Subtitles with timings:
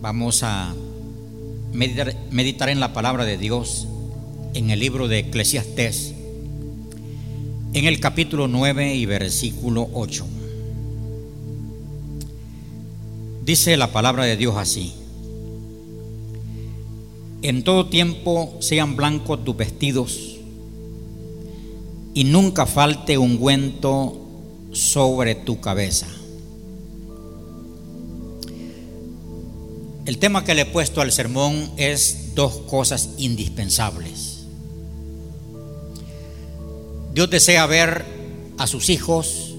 [0.00, 0.76] Vamos a
[1.72, 3.88] meditar, en la palabra de Dios
[4.54, 6.14] en el libro de Eclesiastés,
[7.72, 10.24] en el capítulo 9 y versículo 8.
[13.44, 14.92] Dice la palabra de Dios así.
[17.42, 20.38] En todo tiempo sean blancos tus vestidos
[22.14, 24.16] y nunca falte ungüento
[24.70, 26.06] sobre tu cabeza.
[30.08, 34.38] El tema que le he puesto al sermón es dos cosas indispensables.
[37.12, 38.06] Dios desea ver
[38.56, 39.54] a sus hijos,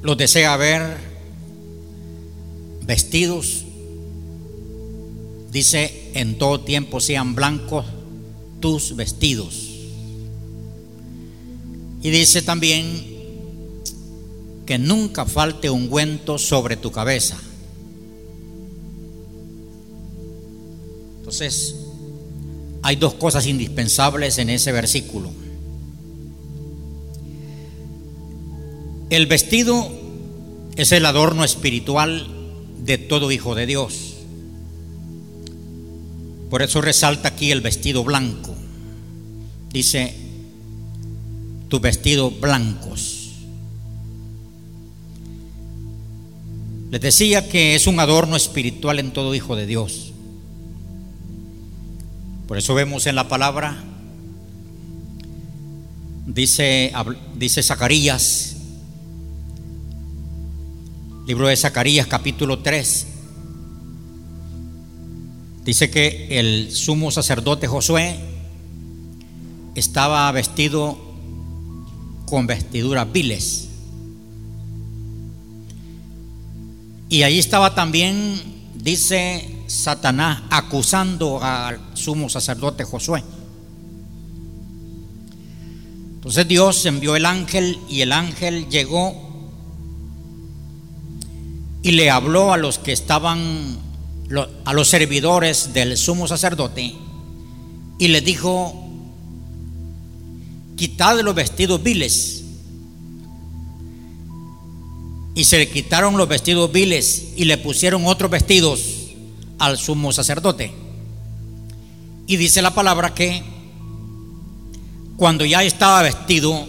[0.00, 0.96] los desea ver
[2.86, 3.64] vestidos,
[5.50, 7.84] dice, en todo tiempo sean blancos
[8.60, 9.68] tus vestidos.
[12.02, 13.04] Y dice también
[14.64, 17.38] que nunca falte ungüento sobre tu cabeza.
[21.32, 21.76] Entonces,
[22.82, 25.30] hay dos cosas indispensables en ese versículo.
[29.08, 29.90] El vestido
[30.76, 32.26] es el adorno espiritual
[32.84, 34.16] de todo hijo de Dios.
[36.50, 38.54] Por eso resalta aquí el vestido blanco.
[39.72, 40.14] Dice,
[41.68, 43.30] tus vestidos blancos.
[46.90, 50.11] Les decía que es un adorno espiritual en todo hijo de Dios.
[52.52, 53.82] Por eso vemos en la palabra,
[56.26, 56.92] dice,
[57.34, 58.56] dice Zacarías,
[61.26, 63.06] libro de Zacarías capítulo 3,
[65.64, 68.20] dice que el sumo sacerdote Josué
[69.74, 70.98] estaba vestido
[72.26, 73.68] con vestiduras viles.
[77.08, 78.42] Y ahí estaba también,
[78.74, 83.22] dice Satanás, acusando al sumo sacerdote Josué.
[86.14, 89.14] Entonces Dios envió el ángel y el ángel llegó
[91.82, 93.78] y le habló a los que estaban,
[94.64, 96.94] a los servidores del sumo sacerdote
[97.98, 98.74] y le dijo,
[100.76, 102.44] quitad los vestidos viles.
[105.34, 108.80] Y se le quitaron los vestidos viles y le pusieron otros vestidos
[109.58, 110.81] al sumo sacerdote.
[112.26, 113.42] Y dice la palabra que
[115.16, 116.66] cuando ya estaba vestido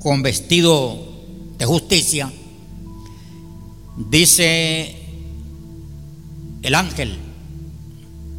[0.00, 1.06] con vestido
[1.58, 2.32] de justicia,
[4.10, 4.96] dice
[6.62, 7.18] el ángel,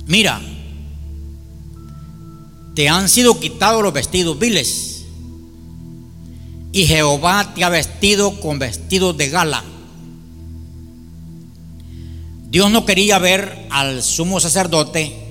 [0.07, 0.41] mira,
[2.75, 5.05] te han sido quitados los vestidos viles.
[6.71, 9.63] Y Jehová te ha vestido con vestidos de gala.
[12.49, 15.28] Dios no quería ver al sumo sacerdote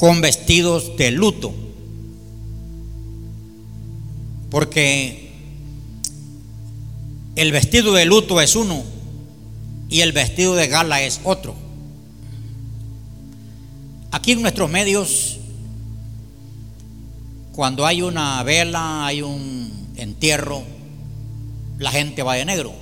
[0.00, 1.54] con vestidos de luto.
[4.50, 5.30] Porque
[7.36, 8.82] el vestido de luto es uno
[9.90, 11.54] y el vestido de gala es otro.
[14.10, 15.36] Aquí en nuestros medios
[17.52, 20.62] cuando hay una vela, hay un entierro,
[21.78, 22.72] la gente va de negro.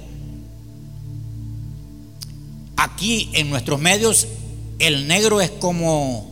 [2.77, 4.29] Aquí en nuestros medios
[4.79, 6.28] el negro es como,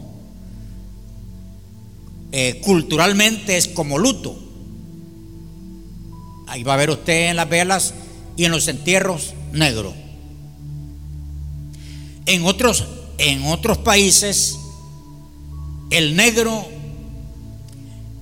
[2.39, 4.39] eh, culturalmente es como luto.
[6.47, 7.95] Ahí va a ver usted en las velas
[8.37, 9.95] y en los entierros negro.
[12.27, 12.85] En otros,
[13.17, 14.59] en otros países
[15.89, 16.67] el negro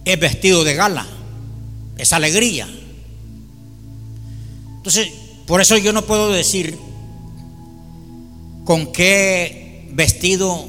[0.04, 1.08] es vestido de gala,
[1.98, 2.68] es alegría.
[4.76, 5.08] Entonces,
[5.44, 6.78] por eso yo no puedo decir
[8.64, 10.68] con qué vestido,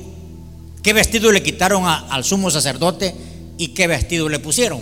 [0.81, 4.81] qué vestido le quitaron al sumo sacerdote y qué vestido le pusieron.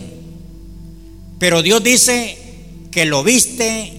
[1.39, 2.37] Pero Dios dice
[2.91, 3.91] que lo viste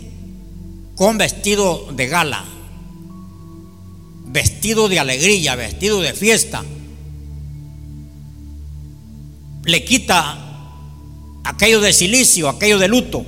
[0.96, 2.44] con vestido de gala,
[4.26, 6.64] vestido de alegría, vestido de fiesta.
[9.64, 10.38] Le quita
[11.44, 13.24] aquello de silicio, aquello de luto,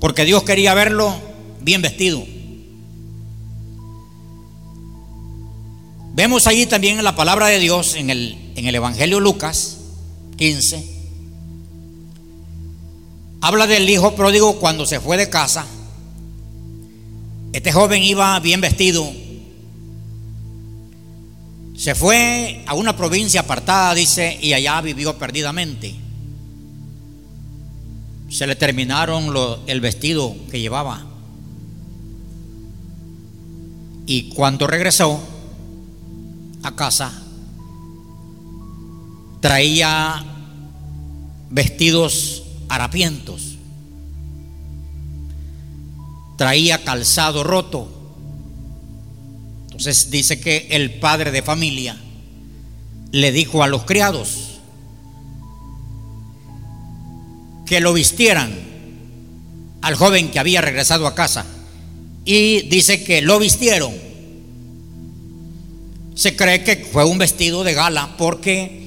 [0.00, 1.14] porque Dios quería verlo
[1.60, 2.24] bien vestido.
[6.14, 9.78] Vemos allí también en la palabra de Dios, en el, en el Evangelio Lucas
[10.36, 10.84] 15,
[13.40, 15.66] habla del hijo pródigo cuando se fue de casa.
[17.52, 19.10] Este joven iba bien vestido.
[21.76, 26.02] Se fue a una provincia apartada, dice, y allá vivió perdidamente
[28.32, 29.34] se le terminaron
[29.66, 31.04] el vestido que llevaba.
[34.06, 35.20] Y cuando regresó
[36.62, 37.21] a casa,
[39.42, 40.24] traía
[41.50, 43.58] vestidos harapientos,
[46.38, 47.88] traía calzado roto.
[49.64, 51.96] Entonces dice que el padre de familia
[53.10, 54.60] le dijo a los criados
[57.66, 58.52] que lo vistieran
[59.82, 61.44] al joven que había regresado a casa
[62.24, 63.92] y dice que lo vistieron.
[66.14, 68.81] Se cree que fue un vestido de gala porque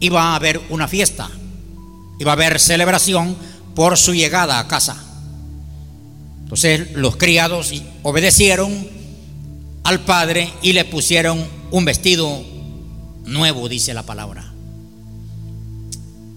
[0.00, 1.30] iba a haber una fiesta,
[2.18, 3.36] iba a haber celebración
[3.74, 5.02] por su llegada a casa.
[6.42, 7.72] Entonces los criados
[8.02, 8.88] obedecieron
[9.84, 12.42] al padre y le pusieron un vestido
[13.24, 14.52] nuevo, dice la palabra.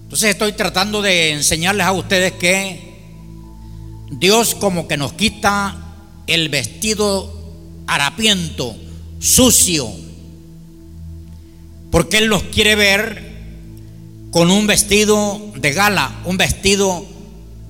[0.02, 2.90] Entonces estoy tratando de enseñarles a ustedes que
[4.10, 5.76] Dios como que nos quita
[6.26, 7.32] el vestido
[7.86, 8.76] harapiento,
[9.20, 9.88] sucio,
[11.90, 13.29] porque Él los quiere ver
[14.30, 17.04] con un vestido de gala, un vestido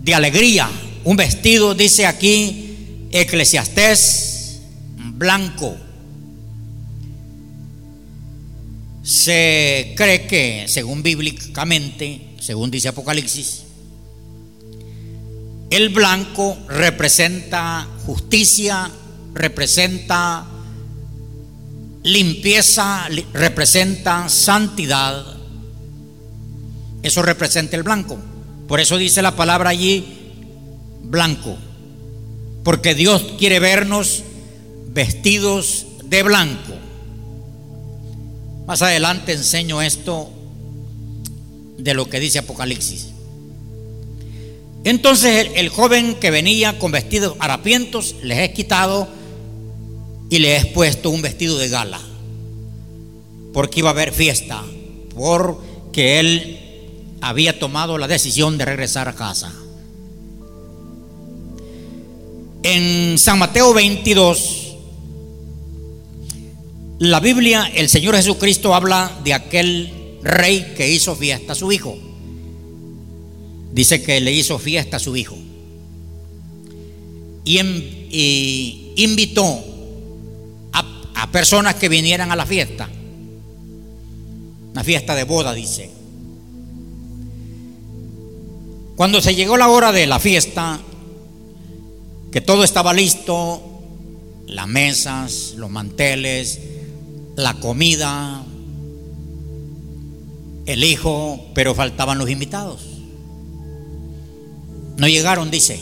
[0.01, 0.71] de alegría,
[1.05, 4.61] un vestido, dice aquí Eclesiastés,
[4.97, 5.77] blanco.
[9.03, 13.63] Se cree que, según bíblicamente, según dice Apocalipsis,
[15.71, 18.91] el blanco representa justicia,
[19.35, 20.47] representa
[22.03, 25.40] limpieza, representa santidad.
[27.03, 28.19] Eso representa el blanco.
[28.69, 30.05] Por eso dice la palabra allí
[31.03, 31.57] blanco.
[32.63, 34.23] Porque Dios quiere vernos
[34.89, 36.75] vestidos de blanco.
[38.67, 40.31] Más adelante enseño esto
[41.79, 43.09] de lo que dice Apocalipsis.
[44.85, 49.09] Entonces el, joven que venía con vestidos harapientos les he quitado
[50.31, 52.01] y le he puesto un vestido de gala.
[53.53, 54.63] Porque iba a haber fiesta.
[55.15, 56.70] Porque él
[57.21, 59.53] había tomado la decisión de regresar a casa.
[62.63, 64.77] En San Mateo 22,
[66.99, 71.97] la Biblia, el Señor Jesucristo habla de aquel rey que hizo fiesta a su hijo.
[73.73, 75.37] Dice que le hizo fiesta a su hijo.
[77.45, 79.65] Y, invitó
[80.73, 80.85] a,
[81.15, 82.89] a personas que vinieran a la fiesta.
[84.73, 86.00] Una fiesta de boda, dice.
[89.01, 90.79] Cuando se llegó la hora de la fiesta,
[92.31, 93.63] que todo estaba listo,
[94.47, 96.61] las mesas, los manteles,
[97.35, 98.45] la comida,
[100.67, 102.83] el hijo, pero faltaban los invitados.
[104.99, 105.81] No llegaron, dice,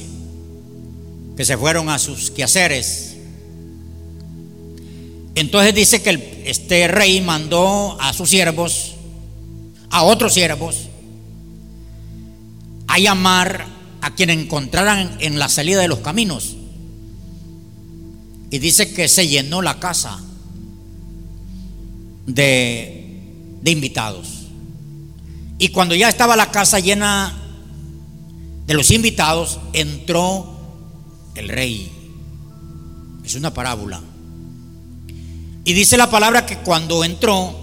[1.37, 3.17] que se fueron a sus quehaceres.
[5.35, 8.94] Entonces dice que este rey mandó a sus siervos,
[9.91, 10.88] a otros siervos,
[12.98, 13.66] a llamar
[14.00, 16.56] a quien encontraran en la salida de los caminos.
[18.50, 20.20] Y dice que se llenó la casa
[22.26, 23.20] de,
[23.62, 24.46] de invitados.
[25.58, 27.34] Y cuando ya estaba la casa llena
[28.66, 30.58] de los invitados, entró
[31.34, 31.90] el rey.
[33.24, 34.00] Es una parábola.
[35.64, 37.55] Y dice la palabra que cuando entró,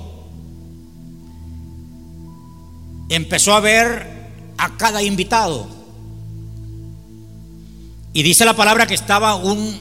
[3.09, 4.14] empezó a ver
[4.57, 5.67] a cada invitado.
[8.13, 9.79] Y dice la palabra que estaba un,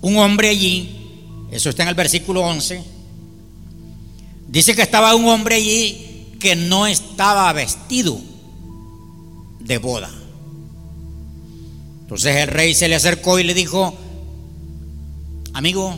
[0.00, 2.82] un hombre allí, eso está en el versículo 11.
[4.48, 8.20] Dice que estaba un hombre allí que no estaba vestido
[9.60, 10.10] de boda.
[12.00, 13.94] Entonces el rey se le acercó y le dijo,
[15.52, 15.96] amigo,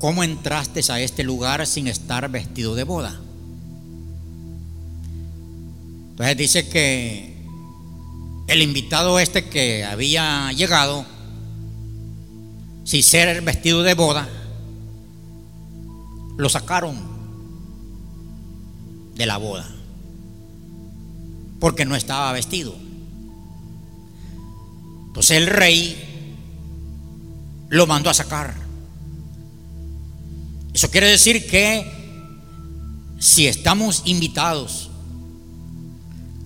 [0.00, 3.20] ¿cómo entraste a este lugar sin estar vestido de boda?
[6.20, 7.34] Entonces dice que
[8.46, 11.06] el invitado este que había llegado,
[12.84, 14.28] sin ser vestido de boda,
[16.36, 16.94] lo sacaron
[19.14, 19.66] de la boda,
[21.58, 22.76] porque no estaba vestido.
[25.06, 26.36] Entonces el rey
[27.70, 28.54] lo mandó a sacar.
[30.74, 31.90] Eso quiere decir que
[33.18, 34.89] si estamos invitados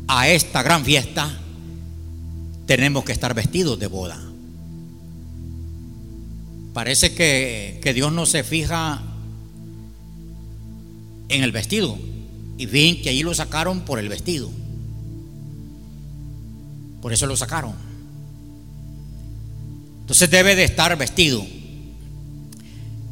[0.08, 1.38] a esta gran fiesta,
[2.66, 4.20] tenemos que estar vestidos de boda.
[6.72, 9.02] Parece que, que Dios no se fija
[11.28, 11.98] en el vestido.
[12.56, 14.50] Y ven que ahí lo sacaron por el vestido.
[17.02, 17.74] Por eso lo sacaron.
[20.00, 21.44] Entonces debe de estar vestido.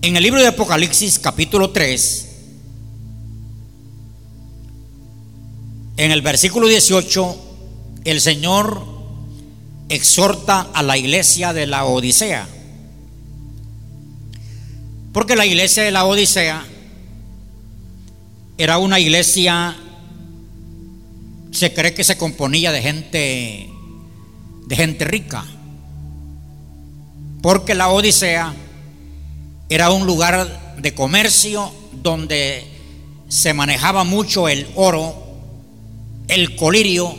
[0.02, 2.31] En el libro de Apocalipsis capítulo 3,
[5.96, 7.37] en el versículo 18,
[8.04, 8.84] el Señor
[9.88, 12.49] exhorta a la iglesia de la Odisea.
[15.12, 16.64] Porque la iglesia de la Odisea
[18.56, 19.76] era una iglesia,
[21.50, 23.70] se cree que se componía de gente,
[24.66, 25.44] de gente rica.
[27.42, 28.54] Porque la Odisea
[29.68, 31.72] era un lugar de comercio
[32.02, 32.64] donde
[33.28, 35.21] se manejaba mucho el oro,
[36.32, 37.14] el colirio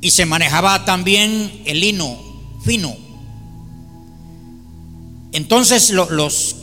[0.00, 2.18] y se manejaba también el lino
[2.62, 2.94] fino.
[5.32, 6.56] Entonces los,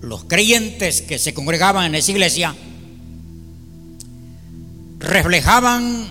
[0.00, 2.54] los creyentes que se congregaban en esa iglesia
[5.00, 6.08] reflejaban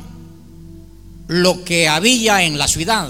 [1.27, 3.09] lo que había en la ciudad.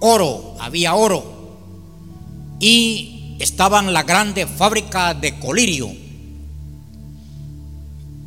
[0.00, 1.38] Oro, había oro.
[2.60, 5.90] Y estaban la grande fábrica de colirio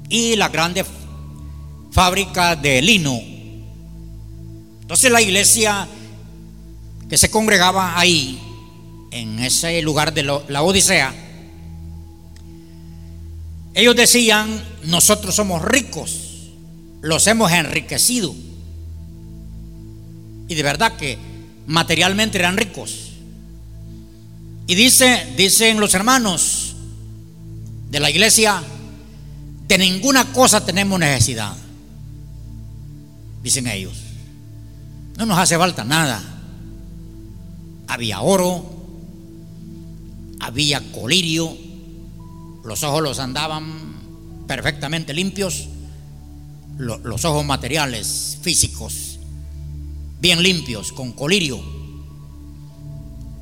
[0.09, 0.85] y la grande
[1.93, 3.21] fábrica de lino.
[4.81, 5.87] Entonces la iglesia
[7.07, 8.39] que se congregaba ahí,
[9.11, 11.13] en ese lugar de la Odisea,
[13.75, 16.49] ellos decían, nosotros somos ricos,
[17.01, 18.33] los hemos enriquecido.
[20.47, 21.17] Y de verdad que
[21.67, 23.11] materialmente eran ricos.
[24.65, 26.75] Y dice, dicen los hermanos
[27.89, 28.63] de la iglesia,
[29.67, 31.62] de ninguna cosa tenemos necesidad.
[33.43, 33.93] Dicen ellos.
[35.17, 36.23] No nos hace falta nada.
[37.87, 38.65] Había oro,
[40.39, 41.55] había colirio,
[42.63, 45.67] los ojos los andaban perfectamente limpios,
[46.77, 49.19] los ojos materiales, físicos,
[50.19, 51.61] bien limpios, con colirio.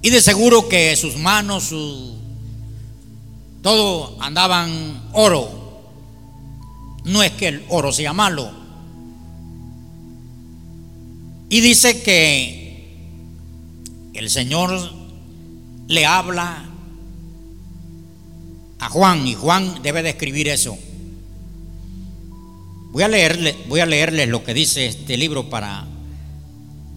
[0.02, 2.18] Y de seguro que sus manos, su,
[3.62, 5.60] todo andaban oro.
[7.06, 8.61] No es que el oro sea malo.
[11.52, 12.88] Y dice que
[14.14, 14.72] el Señor
[15.90, 16.64] le habla
[18.80, 20.78] a Juan y Juan debe describir eso.
[22.94, 25.86] Voy a leerle, voy a leerles lo que dice este libro para,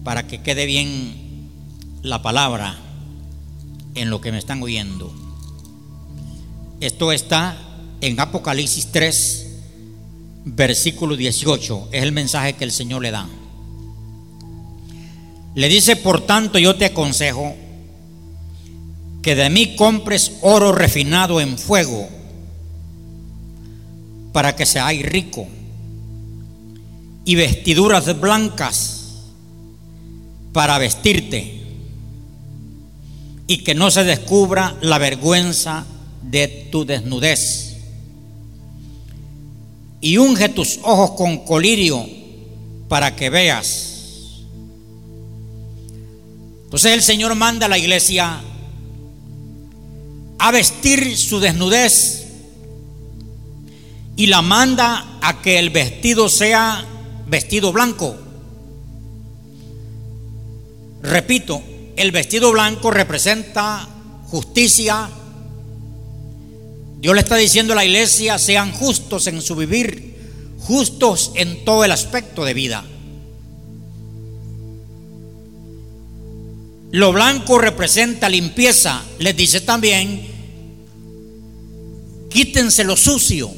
[0.05, 1.49] para que quede bien
[2.01, 2.77] la palabra
[3.93, 5.13] en lo que me están oyendo.
[6.79, 7.57] Esto está
[7.99, 9.47] en Apocalipsis 3,
[10.45, 11.89] versículo 18.
[11.91, 13.27] Es el mensaje que el Señor le da.
[15.55, 17.55] Le dice, por tanto, yo te aconsejo
[19.21, 22.07] que de mí compres oro refinado en fuego
[24.33, 25.47] para que seáis rico
[27.23, 29.05] y vestiduras blancas
[30.51, 31.63] para vestirte
[33.47, 35.85] y que no se descubra la vergüenza
[36.21, 37.77] de tu desnudez.
[40.01, 42.05] Y unge tus ojos con colirio
[42.87, 43.94] para que veas.
[46.65, 48.41] Entonces el Señor manda a la iglesia
[50.37, 52.25] a vestir su desnudez
[54.15, 56.85] y la manda a que el vestido sea
[57.27, 58.15] vestido blanco.
[61.01, 61.61] Repito,
[61.95, 63.87] el vestido blanco representa
[64.27, 65.09] justicia.
[66.99, 71.85] Dios le está diciendo a la iglesia, sean justos en su vivir, justos en todo
[71.85, 72.83] el aspecto de vida.
[76.91, 79.03] Lo blanco representa limpieza.
[79.19, 80.27] Les dice también,
[82.29, 83.51] quítense lo sucio.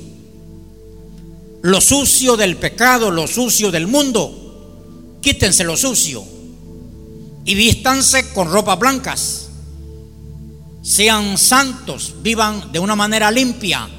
[1.61, 5.17] Lo sucio del pecado, lo sucio del mundo.
[5.21, 6.23] Quítense lo sucio.
[7.45, 9.49] Y vístanse con ropas blancas.
[10.81, 13.89] Sean santos, vivan de una manera limpia.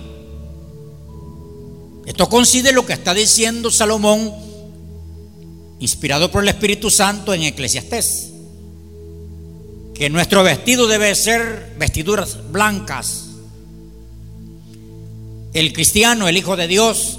[2.06, 4.32] Esto coincide lo que está diciendo Salomón,
[5.78, 8.28] inspirado por el Espíritu Santo en Eclesiastés
[9.98, 13.30] que nuestro vestido debe ser vestiduras blancas.
[15.52, 17.18] El cristiano, el Hijo de Dios,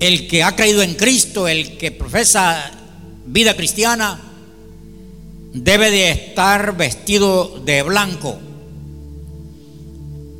[0.00, 2.70] el que ha creído en Cristo, el que profesa
[3.24, 4.20] vida cristiana,
[5.54, 8.38] debe de estar vestido de blanco.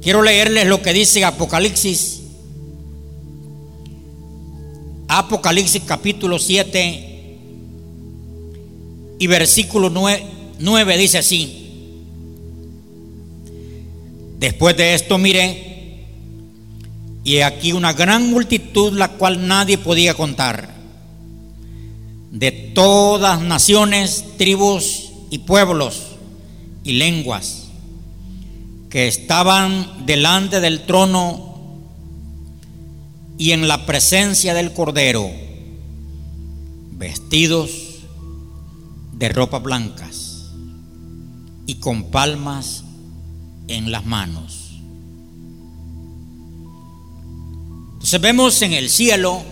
[0.03, 2.21] Quiero leerles lo que dice Apocalipsis.
[5.09, 7.39] Apocalipsis capítulo 7
[9.19, 11.65] y versículo 9, 9 dice así.
[14.39, 16.07] Después de esto miré,
[17.25, 20.75] y aquí una gran multitud, la cual nadie podía contar,
[22.31, 26.03] de todas naciones, tribus y pueblos
[26.83, 27.69] y lenguas,
[28.91, 31.55] que estaban delante del trono
[33.39, 35.31] y en la presencia del Cordero,
[36.93, 37.71] vestidos
[39.15, 40.24] de ropas blancas
[41.67, 42.85] y con palmas
[43.69, 44.81] en las manos.
[47.95, 49.43] Entonces vemos en el cielo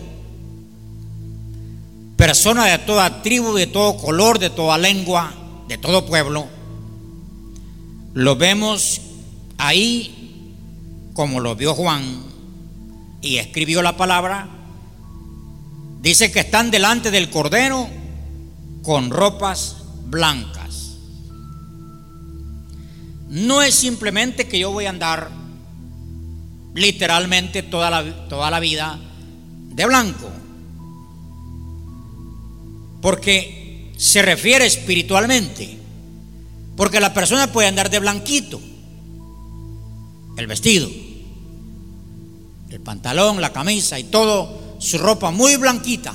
[2.16, 5.33] personas de toda tribu, de todo color, de toda lengua,
[5.69, 6.47] de todo pueblo.
[8.14, 9.00] Lo vemos
[9.59, 10.23] ahí
[11.14, 12.04] como lo vio Juan
[13.23, 14.49] y escribió la palabra.
[16.00, 17.88] Dice que están delante del Cordero
[18.83, 19.76] con ropas
[20.07, 20.62] blancas.
[23.33, 25.31] No es simplemente que yo voy a andar
[26.75, 28.99] literalmente toda la, toda la vida
[29.71, 30.31] de blanco.
[33.01, 35.79] Porque se refiere espiritualmente.
[36.77, 38.61] Porque la persona puede andar de blanquito.
[40.37, 40.91] El vestido,
[42.69, 46.15] el pantalón, la camisa y todo, su ropa muy blanquita.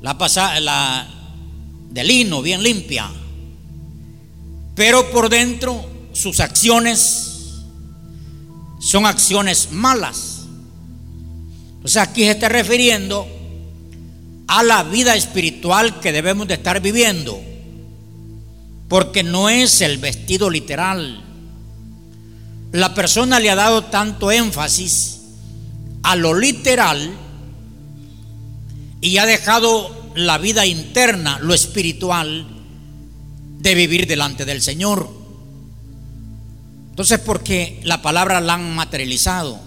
[0.00, 1.08] La, pasada, la
[1.90, 3.10] de lino, bien limpia.
[4.80, 5.84] Pero por dentro
[6.14, 7.60] sus acciones
[8.80, 10.44] son acciones malas.
[11.84, 13.28] O sea, aquí se está refiriendo
[14.46, 17.38] a la vida espiritual que debemos de estar viviendo.
[18.88, 21.24] Porque no es el vestido literal.
[22.72, 25.20] La persona le ha dado tanto énfasis
[26.02, 27.18] a lo literal
[29.02, 32.59] y ha dejado la vida interna, lo espiritual,
[33.60, 35.08] de vivir delante del Señor.
[36.90, 39.58] Entonces, porque la palabra la han materializado.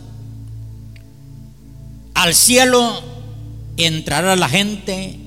[2.14, 3.02] Al cielo
[3.78, 5.18] entrará la gente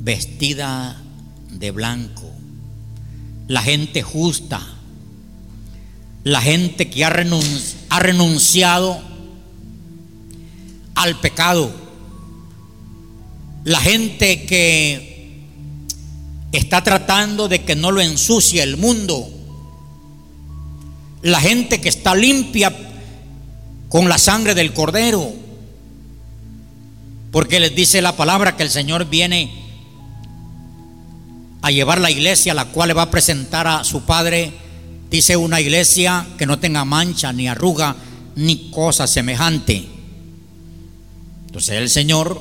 [0.00, 1.00] vestida
[1.50, 2.30] de blanco,
[3.48, 4.60] la gente justa,
[6.24, 7.10] la gente que ha,
[8.00, 9.00] renunciado
[10.94, 11.72] al pecado,
[13.64, 15.13] la gente que
[16.58, 19.28] está tratando de que no lo ensucie el mundo,
[21.22, 22.74] la gente que está limpia
[23.88, 25.44] con la sangre del cordero
[27.34, 29.50] porque les dice la palabra que el Señor viene
[31.62, 34.52] a llevar la iglesia, la cual le va a presentar a su Padre.
[35.10, 37.96] Dice una iglesia que no tenga mancha, ni arruga,
[38.36, 39.84] ni cosa semejante.
[41.46, 42.40] Entonces el Señor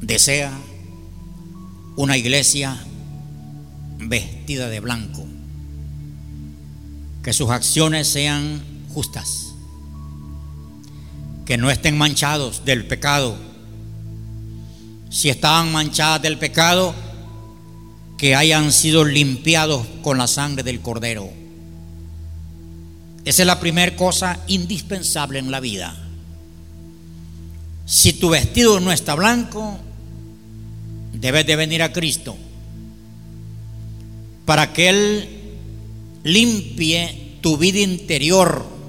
[0.00, 0.56] desea
[1.96, 2.76] una iglesia
[3.98, 5.24] vestida de blanco,
[7.22, 9.50] que sus acciones sean justas
[11.50, 13.36] que no estén manchados del pecado.
[15.10, 16.94] Si estaban manchadas del pecado,
[18.16, 21.28] que hayan sido limpiados con la sangre del cordero.
[23.24, 25.96] Esa es la primera cosa indispensable en la vida.
[27.84, 29.76] Si tu vestido no está blanco,
[31.20, 32.36] debes de venir a Cristo
[34.46, 35.28] para que Él
[36.24, 38.80] limpie tu vida interior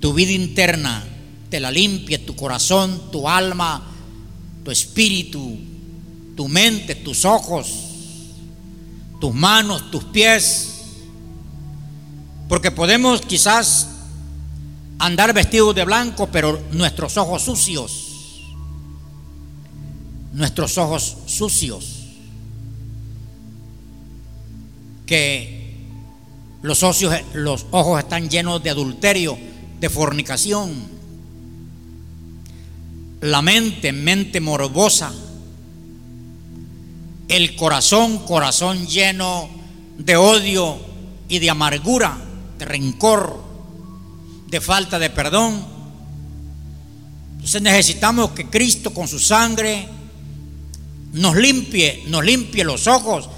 [0.00, 1.04] tu vida interna,
[1.50, 3.82] te la limpie tu corazón, tu alma,
[4.64, 5.58] tu espíritu,
[6.36, 7.68] tu mente, tus ojos,
[9.20, 10.74] tus manos, tus pies.
[12.48, 13.88] Porque podemos quizás
[14.98, 18.07] andar vestidos de blanco, pero nuestros ojos sucios,
[20.32, 22.04] nuestros ojos sucios,
[25.06, 25.58] que
[26.62, 26.82] los,
[27.34, 29.38] los ojos están llenos de adulterio,
[29.80, 30.98] de fornicación.
[33.20, 35.12] La mente, mente morbosa.
[37.28, 39.48] El corazón, corazón lleno
[39.98, 40.78] de odio
[41.28, 42.16] y de amargura,
[42.58, 43.42] de rencor,
[44.48, 45.64] de falta de perdón.
[47.34, 49.88] Entonces necesitamos que Cristo con su sangre
[51.18, 53.28] nos limpie, nos limpie los ojos.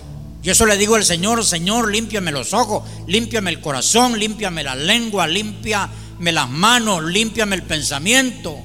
[0.42, 4.74] Yo eso le digo al Señor, Señor, límpiame los ojos, límpiame el corazón, límpiame la
[4.74, 5.90] lengua, limpia
[6.20, 8.56] me las manos, límpiame el pensamiento.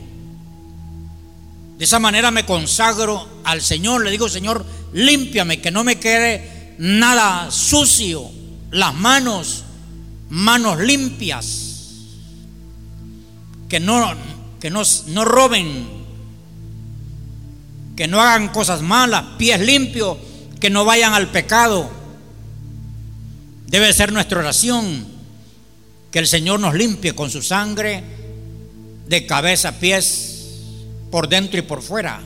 [1.78, 6.76] De esa manera me consagro al Señor, le digo, Señor, límpiame, que no me quede
[6.78, 8.30] nada sucio.
[8.72, 9.64] Las manos,
[10.30, 11.62] manos limpias.
[13.70, 14.14] Que no,
[14.60, 16.05] que no, no roben,
[17.96, 20.18] que no hagan cosas malas, pies limpios,
[20.60, 21.90] que no vayan al pecado.
[23.68, 25.06] Debe ser nuestra oración
[26.12, 28.04] que el Señor nos limpie con su sangre
[29.08, 30.32] de cabeza a pies,
[31.12, 32.22] por dentro y por fuera,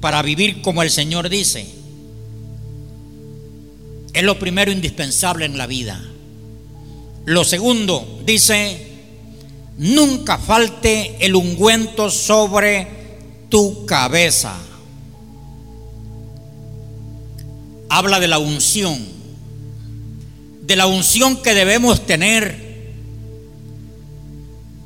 [0.00, 1.66] para vivir como el Señor dice.
[4.12, 6.02] es lo primero indispensable en la vida.
[7.24, 8.86] Lo segundo, dice,
[9.76, 12.97] nunca falte el ungüento sobre
[13.48, 14.56] tu cabeza.
[17.88, 18.98] Habla de la unción,
[20.62, 22.68] de la unción que debemos tener.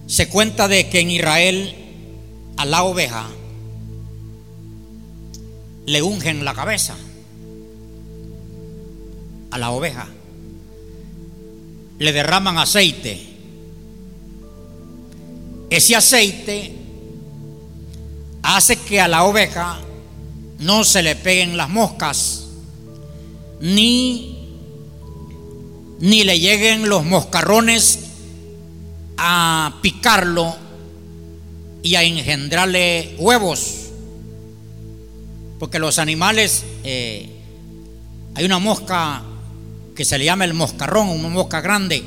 [0.06, 1.74] Se cuenta de que en Israel
[2.56, 3.28] a la oveja
[5.86, 6.96] le ungen la cabeza
[9.52, 10.08] a la oveja.
[11.98, 13.20] Le derraman aceite.
[15.70, 16.81] Ese aceite
[18.42, 19.78] hace que a la oveja
[20.58, 22.46] no se le peguen las moscas,
[23.60, 24.48] ni,
[26.00, 28.00] ni le lleguen los moscarrones
[29.16, 30.56] a picarlo
[31.82, 33.78] y a engendrarle huevos.
[35.58, 37.28] Porque los animales, eh,
[38.34, 39.22] hay una mosca
[39.94, 42.02] que se le llama el moscarrón, una mosca grande,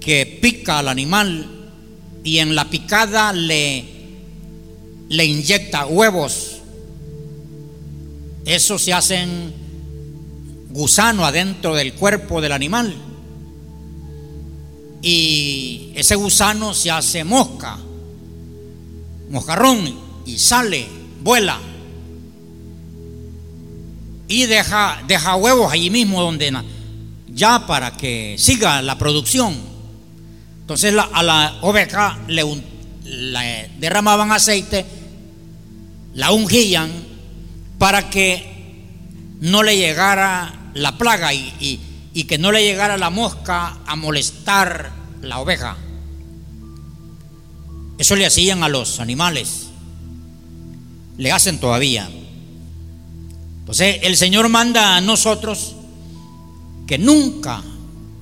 [0.00, 1.50] que pica al animal
[2.24, 3.93] y en la picada le,
[5.14, 6.58] le inyecta huevos.
[8.44, 9.52] Eso se hacen
[10.70, 12.94] gusano adentro del cuerpo del animal.
[15.02, 17.78] Y ese gusano se hace mosca,
[19.30, 20.86] moscarrón, y sale,
[21.22, 21.60] vuela
[24.28, 26.52] y deja, deja huevos allí mismo donde
[27.28, 29.54] ya para que siga la producción.
[30.60, 34.84] Entonces a la oveja le, derramaban aceite,
[36.14, 36.90] la ungían
[37.78, 38.54] para que
[39.40, 41.80] no le llegara la plaga y,
[42.28, 45.76] que no le llegara la mosca a molestar la oveja.
[47.98, 49.66] Eso le hacían a los animales.
[51.16, 52.08] Le hacen todavía.
[53.60, 55.74] Entonces el Señor manda a nosotros
[56.86, 57.62] que nunca,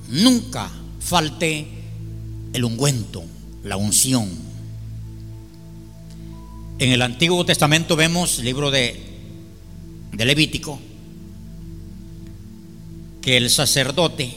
[0.09, 1.67] nunca falte
[2.53, 3.23] el ungüento,
[3.63, 4.52] la unción.
[6.83, 9.01] En el Antiguo Testamento vemos, libro de,
[10.11, 10.81] de Levítico,
[13.21, 14.35] que el sacerdote,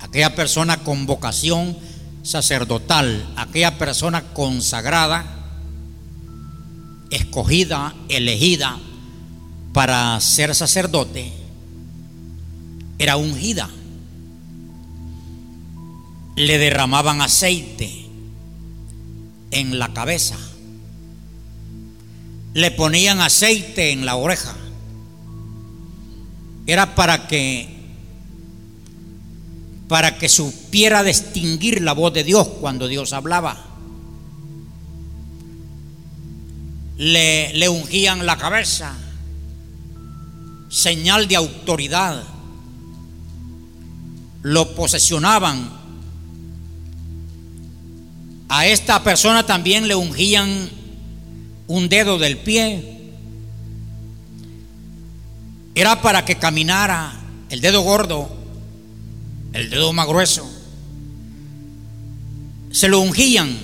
[0.00, 1.74] aquella persona con vocación
[2.22, 5.24] sacerdotal, aquella persona consagrada,
[7.08, 8.78] escogida, elegida
[9.72, 11.32] para ser sacerdote
[12.98, 13.70] era ungida.
[16.36, 18.04] Le derramaban aceite
[19.50, 20.49] en la cabeza.
[22.54, 24.56] Le ponían aceite en la oreja.
[26.66, 27.80] Era para que
[29.90, 33.58] para que supiera distinguir la voz de Dios cuando Dios hablaba.
[36.96, 38.94] Le, ungían la cabeza
[40.68, 42.22] señal de autoridad.
[44.42, 45.72] Lo posesionaban.
[48.48, 50.70] A esta persona también le ungían
[51.70, 53.12] un dedo del pie.
[55.72, 57.12] Era para que caminara
[57.48, 58.28] el dedo gordo,
[59.52, 60.50] el dedo más grueso.
[62.72, 63.56] Se lo ungían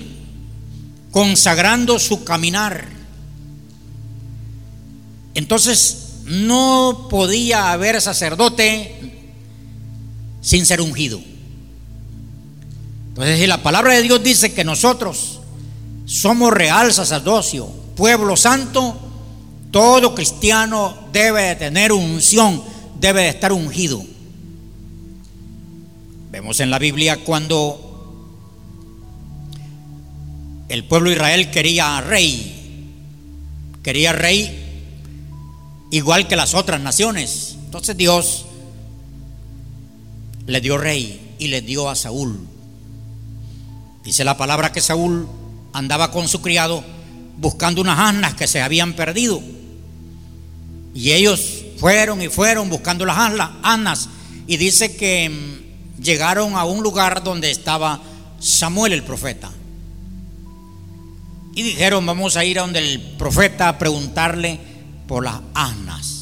[1.11, 2.87] consagrando su caminar.
[5.33, 8.95] Entonces no podía haber sacerdote
[10.39, 11.19] sin ser ungido.
[13.09, 15.41] Entonces, si la palabra de Dios dice que nosotros
[16.05, 18.95] somos real sacerdocio, pueblo santo,
[19.71, 22.63] todo cristiano debe de tener unción,
[22.99, 24.01] debe de estar ungido.
[26.31, 27.83] Vemos en la Biblia cuando
[30.69, 32.85] el pueblo de Israel quería rey,
[33.81, 34.63] quería rey
[35.89, 37.57] igual que las otras naciones.
[37.65, 38.45] Entonces Dios
[40.45, 42.39] le dio rey y le dio a Saúl.
[44.03, 45.27] Dice la palabra que Saúl
[45.73, 46.83] andaba con su criado
[47.37, 49.41] buscando unas asnas que se habían perdido.
[50.93, 53.17] Y ellos fueron y fueron buscando las
[53.63, 54.09] asnas.
[54.47, 58.01] Y dice que mm, llegaron a un lugar donde estaba
[58.39, 59.51] Samuel el profeta.
[61.53, 64.59] Y dijeron, vamos a ir a donde el profeta a preguntarle
[65.07, 66.17] por las asnas.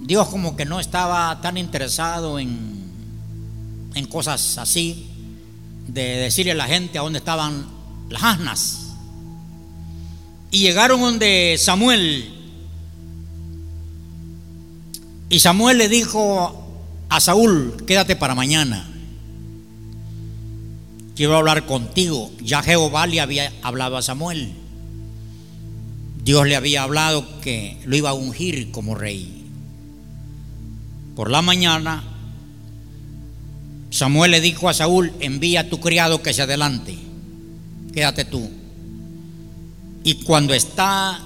[0.00, 2.78] Dios como que no estaba tan interesado en,
[3.94, 5.17] en cosas así,
[5.88, 7.66] de decirle a la gente a dónde estaban
[8.08, 8.94] las asnas.
[10.50, 12.32] Y llegaron donde Samuel.
[15.28, 16.64] Y Samuel le dijo
[17.08, 18.88] a Saúl, quédate para mañana
[21.18, 22.30] quiero hablar contigo.
[22.40, 24.52] Ya Jehová le había hablado a Samuel.
[26.22, 29.44] Dios le había hablado que lo iba a ungir como rey.
[31.16, 32.04] Por la mañana,
[33.98, 36.96] Samuel le dijo a Saúl, envía a tu criado que se adelante,
[37.92, 38.48] quédate tú.
[40.04, 41.20] Y cuando está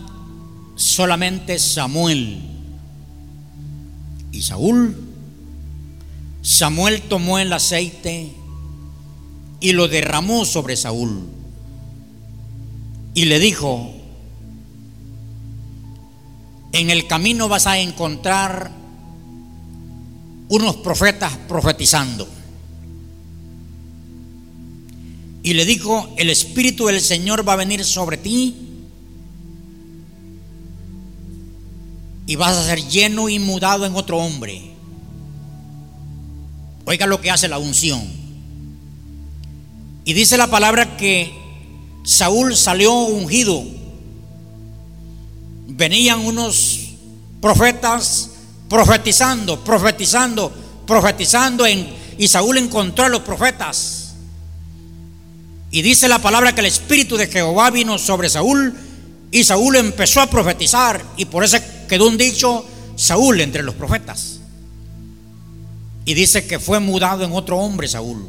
[0.74, 2.40] solamente Samuel
[4.32, 4.96] y Saúl,
[6.40, 8.32] Samuel tomó el aceite
[9.60, 11.28] y lo derramó sobre Saúl.
[13.12, 13.92] Y le dijo,
[16.72, 18.70] en el camino vas a encontrar
[20.48, 22.26] unos profetas profetizando.
[25.42, 28.54] Y le dijo, el Espíritu del Señor va a venir sobre ti
[32.26, 34.70] y vas a ser lleno y mudado en otro hombre.
[36.84, 38.00] Oiga lo que hace la unción.
[40.04, 41.32] Y dice la palabra que
[42.04, 43.64] Saúl salió ungido.
[45.66, 46.90] Venían unos
[47.40, 48.30] profetas
[48.68, 50.52] profetizando, profetizando,
[50.86, 54.01] profetizando en, y Saúl encontró a los profetas
[55.74, 58.74] y dice la palabra que el Espíritu de Jehová vino sobre Saúl
[59.30, 61.56] y Saúl empezó a profetizar y por eso
[61.88, 64.40] quedó un dicho Saúl entre los profetas.
[66.04, 68.28] Y dice que fue mudado en otro hombre Saúl.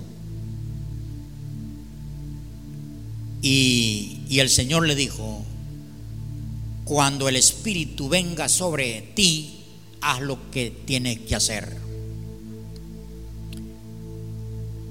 [3.42, 5.44] Y, y el Señor le dijo,
[6.86, 9.66] cuando el Espíritu venga sobre ti,
[10.00, 11.76] haz lo que tienes que hacer.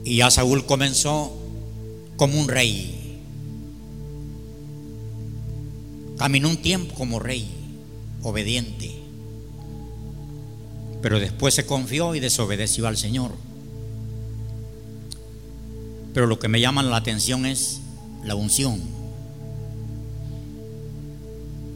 [0.04, 1.41] Y ya Saúl comenzó
[2.22, 3.18] como un rey.
[6.16, 7.50] Caminó un tiempo como rey,
[8.22, 8.94] obediente.
[11.02, 13.32] Pero después se confió y desobedeció al Señor.
[16.14, 17.80] Pero lo que me llama la atención es
[18.22, 18.80] la unción.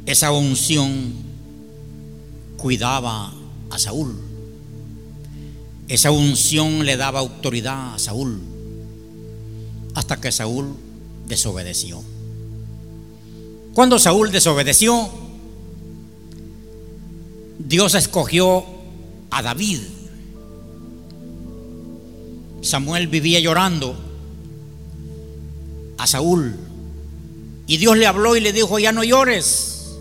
[0.06, 1.12] Esa unción
[2.56, 3.34] cuidaba
[3.68, 4.14] a Saúl.
[5.88, 8.55] Esa unción le daba autoridad a Saúl
[9.96, 10.76] hasta que Saúl
[11.26, 12.02] desobedeció.
[13.72, 15.08] Cuando Saúl desobedeció,
[17.58, 18.64] Dios escogió
[19.30, 19.80] a David.
[22.60, 23.96] Samuel vivía llorando
[25.96, 26.56] a Saúl
[27.66, 29.96] y Dios le habló y le dijo, ya no llores,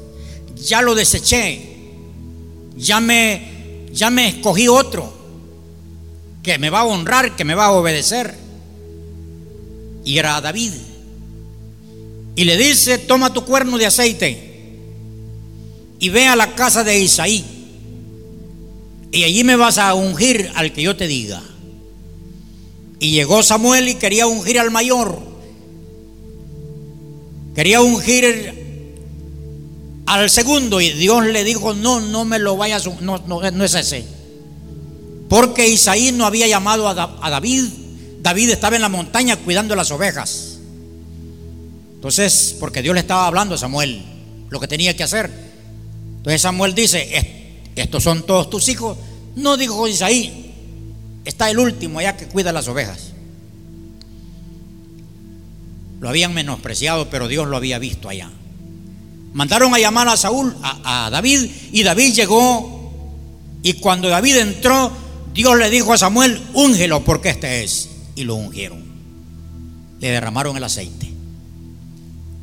[0.58, 1.94] ya lo deseché,
[2.76, 5.14] ya me, ya me escogí otro
[6.44, 8.45] que me va a honrar, que me va a obedecer
[10.06, 10.72] y era David.
[12.36, 14.46] Y le dice, toma tu cuerno de aceite
[16.00, 17.44] y ve a la casa de Isaí.
[19.12, 21.42] Y allí me vas a ungir al que yo te diga.
[23.00, 25.20] Y llegó Samuel y quería ungir al mayor.
[27.56, 28.66] Quería ungir
[30.06, 33.74] al segundo y Dios le dijo, no, no me lo vayas, no, no, no es
[33.74, 34.06] ese.
[35.30, 37.66] Porque Isaí no había llamado a, a David
[38.26, 40.58] David estaba en la montaña cuidando las ovejas.
[41.94, 44.04] Entonces, porque Dios le estaba hablando a Samuel
[44.50, 45.30] lo que tenía que hacer.
[46.18, 48.98] Entonces Samuel dice, estos son todos tus hijos.
[49.36, 50.52] No dijo Isaí,
[51.24, 53.12] está el último allá que cuida las ovejas.
[56.00, 58.32] Lo habían menospreciado, pero Dios lo había visto allá.
[59.34, 62.92] Mandaron a llamar a Saúl, a, a David, y David llegó.
[63.62, 64.92] Y cuando David entró,
[65.32, 68.84] Dios le dijo a Samuel, úngelo porque este es y lo ungieron.
[70.00, 71.12] Le derramaron el aceite.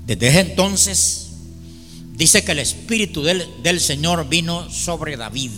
[0.06, 1.30] Desde ese entonces
[2.14, 5.50] dice que el Espíritu del, del Señor vino sobre David.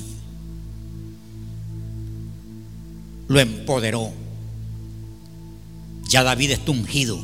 [3.29, 4.13] Lo empoderó.
[6.09, 7.19] Ya David está ungido.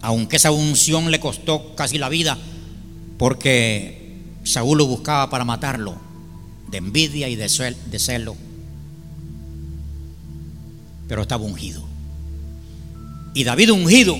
[0.00, 2.38] Aunque esa unción le costó casi la vida,
[3.18, 5.96] porque Saúl lo buscaba para matarlo,
[6.70, 8.47] de envidia y de celo
[11.08, 11.82] pero estaba ungido.
[13.34, 14.16] Y David ungido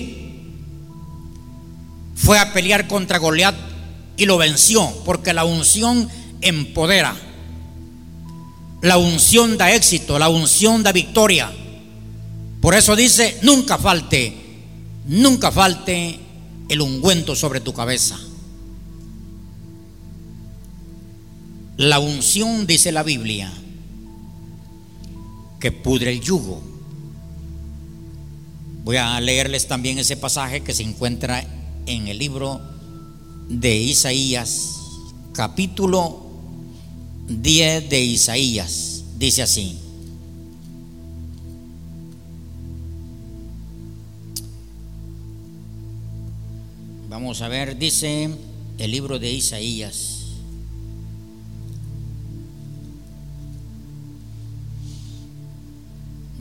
[2.15, 3.55] fue a pelear contra Goliat
[4.17, 6.09] y lo venció, porque la unción
[6.41, 7.15] empodera.
[8.81, 11.51] La unción da éxito, la unción da victoria.
[12.61, 14.35] Por eso dice, nunca falte,
[15.05, 16.19] nunca falte
[16.67, 18.19] el ungüento sobre tu cabeza.
[21.77, 23.51] La unción, dice la Biblia,
[25.59, 26.68] que pudre el yugo.
[28.89, 31.45] Voy a leerles también ese pasaje que se encuentra
[31.85, 32.59] en el libro
[33.47, 34.79] de Isaías,
[35.31, 36.25] capítulo
[37.27, 39.03] 10 de Isaías.
[39.19, 39.77] Dice así.
[47.09, 48.31] Vamos a ver, dice
[48.79, 50.18] el libro de Isaías.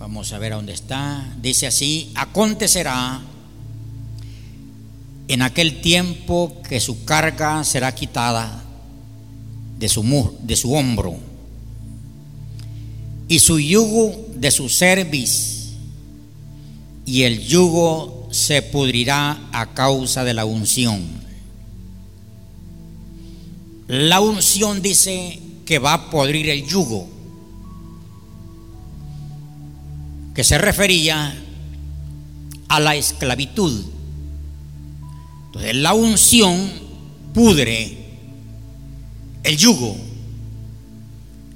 [0.09, 1.23] Vamos a ver a dónde está.
[1.43, 3.21] Dice así, acontecerá
[5.29, 8.65] en aquel tiempo que su carga será quitada
[9.79, 11.15] de su, de su hombro
[13.29, 15.75] y su yugo de su cerviz
[17.05, 21.07] y el yugo se pudrirá a causa de la unción.
[23.89, 27.18] La unción dice que va a podrir el yugo
[30.39, 31.35] que se refería
[32.69, 33.85] a la esclavitud.
[35.47, 36.71] Entonces la unción
[37.35, 37.99] pudre
[39.43, 39.97] el yugo.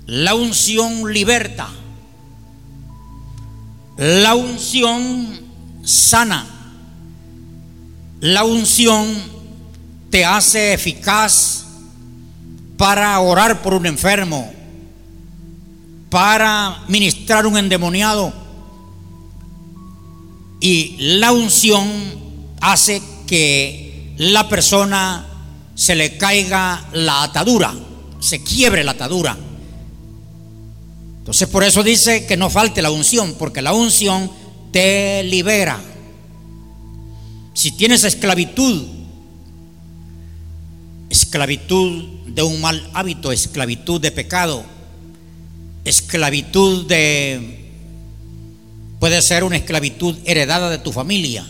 [0.07, 1.69] La unción liberta.
[3.99, 5.29] La unción
[5.85, 6.45] sana.
[8.21, 9.07] La unción
[10.11, 11.67] te hace eficaz
[12.77, 14.53] para orar por un enfermo,
[16.11, 18.42] para ministrar un endemoniado
[20.63, 21.91] y la unción
[22.61, 25.27] hace que la persona
[25.75, 27.75] se le caiga la atadura,
[28.21, 29.37] se quiebre la atadura.
[31.19, 34.31] Entonces por eso dice que no falte la unción, porque la unción
[34.71, 35.83] te libera.
[37.55, 38.87] Si tienes esclavitud,
[41.11, 44.65] esclavitud de un mal hábito, esclavitud de pecado,
[45.85, 47.62] esclavitud de
[49.03, 51.45] Puede ser una esclavitud heredada de tu familia.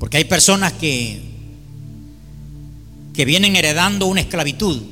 [0.00, 1.22] Porque hay personas que,
[3.14, 4.82] que vienen heredando una esclavitud.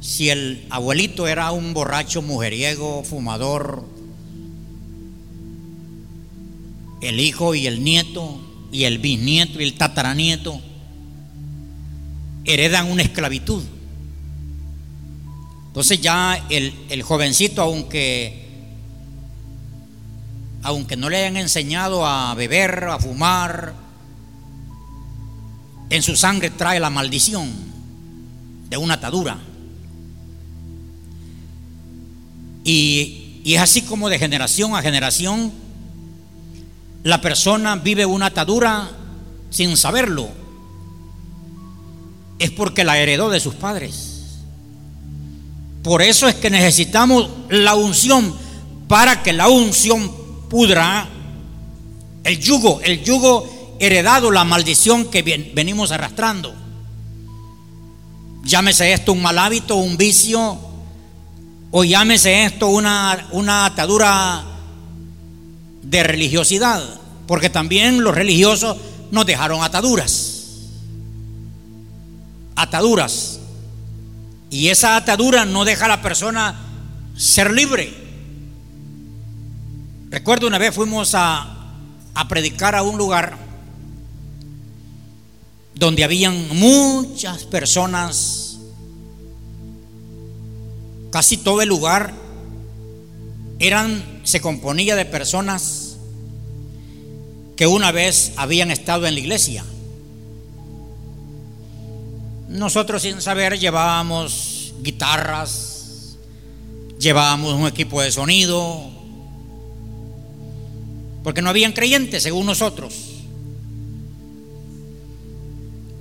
[0.00, 3.84] Si el abuelito era un borracho, mujeriego, fumador,
[7.00, 10.60] el hijo y el nieto y el bisnieto y el tataranieto
[12.44, 13.64] heredan una esclavitud.
[15.72, 18.46] Entonces ya el, jovencito, aunque,
[20.62, 23.72] aunque no le hayan enseñado a beber, a fumar,
[25.88, 27.50] en su sangre trae la maldición
[28.68, 29.38] de una atadura.
[32.64, 35.52] Y, y, es así como de generación a generación
[37.02, 38.90] la persona vive una atadura
[39.48, 40.28] sin saberlo.
[42.38, 44.11] Es porque la heredó de sus padres.
[45.82, 48.34] Por eso es que necesitamos la unción
[48.86, 50.12] para que la unción
[50.48, 51.08] pudra
[52.24, 55.22] el yugo, el yugo heredado, la maldición que
[55.54, 56.54] venimos arrastrando.
[58.44, 60.58] Llámese esto un mal hábito, un vicio,
[61.72, 64.44] o llámese esto una, una atadura
[65.82, 66.82] de religiosidad,
[67.26, 68.76] porque también los religiosos
[69.10, 70.44] nos dejaron ataduras.
[72.54, 73.31] Ataduras
[74.52, 76.54] y esa atadura no deja a la persona
[77.16, 77.90] ser libre.
[80.10, 81.48] Recuerdo una vez fuimos a,
[82.28, 83.38] predicar a un lugar
[85.74, 88.58] donde habían muchas personas,
[91.10, 92.12] casi todo el lugar
[93.58, 95.96] eran, se componía de personas
[97.56, 99.64] que una vez habían estado en la iglesia.
[102.52, 106.16] Nosotros sin saber llevábamos guitarras,
[106.98, 108.90] llevábamos un equipo de sonido,
[111.24, 112.94] porque no habían creyentes según nosotros.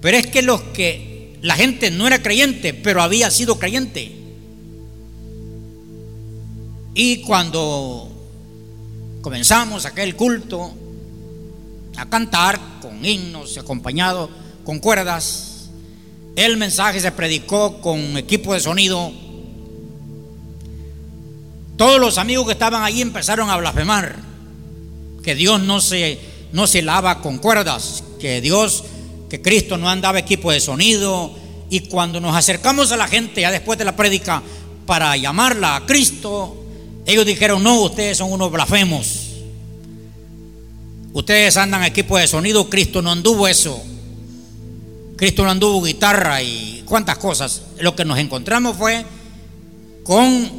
[0.01, 4.11] Pero es que los que la gente no era creyente, pero había sido creyente.
[6.93, 8.11] Y cuando
[9.21, 10.73] comenzamos aquel culto
[11.95, 14.29] a cantar con himnos acompañados
[14.65, 15.50] con cuerdas,
[16.35, 19.11] el mensaje se predicó con equipo de sonido.
[21.77, 24.15] Todos los amigos que estaban allí empezaron a blasfemar.
[25.23, 26.19] Que Dios no se,
[26.51, 28.03] no se lava con cuerdas.
[28.19, 28.83] Que Dios,
[29.29, 31.33] que Cristo no andaba equipo de sonido.
[31.69, 34.41] Y cuando nos acercamos a la gente ya después de la prédica
[34.85, 36.63] para llamarla a Cristo,
[37.05, 39.27] ellos dijeron, no, ustedes son unos blasfemos.
[41.13, 43.83] Ustedes andan equipo de sonido, Cristo no anduvo eso.
[45.21, 47.61] Cristo no anduvo guitarra y cuántas cosas.
[47.79, 49.05] Lo que nos encontramos fue
[50.03, 50.49] con